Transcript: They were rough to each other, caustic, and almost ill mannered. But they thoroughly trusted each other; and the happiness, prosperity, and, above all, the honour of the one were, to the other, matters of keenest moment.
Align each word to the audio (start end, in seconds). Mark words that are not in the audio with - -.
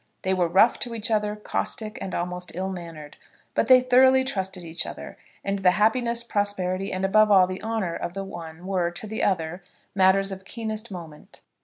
They 0.23 0.33
were 0.33 0.47
rough 0.47 0.79
to 0.79 0.95
each 0.95 1.11
other, 1.11 1.35
caustic, 1.35 1.99
and 2.01 2.15
almost 2.15 2.53
ill 2.55 2.69
mannered. 2.69 3.17
But 3.53 3.67
they 3.67 3.81
thoroughly 3.81 4.23
trusted 4.23 4.63
each 4.63 4.87
other; 4.87 5.15
and 5.45 5.59
the 5.59 5.73
happiness, 5.77 6.23
prosperity, 6.23 6.91
and, 6.91 7.05
above 7.05 7.29
all, 7.29 7.45
the 7.45 7.61
honour 7.61 7.93
of 7.97 8.15
the 8.15 8.23
one 8.23 8.65
were, 8.65 8.89
to 8.89 9.05
the 9.05 9.21
other, 9.21 9.61
matters 9.93 10.31
of 10.31 10.43
keenest 10.43 10.89
moment. 10.89 11.41